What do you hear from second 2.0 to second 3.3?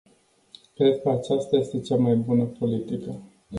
bună politică.